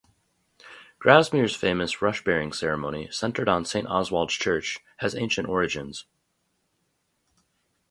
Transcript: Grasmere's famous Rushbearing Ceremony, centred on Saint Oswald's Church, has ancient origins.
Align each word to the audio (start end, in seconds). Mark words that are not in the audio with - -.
Grasmere's 0.97 1.55
famous 1.55 1.97
Rushbearing 1.97 2.55
Ceremony, 2.55 3.07
centred 3.11 3.47
on 3.47 3.65
Saint 3.65 3.85
Oswald's 3.87 4.33
Church, 4.33 4.79
has 4.97 5.13
ancient 5.13 5.47
origins. 5.47 6.05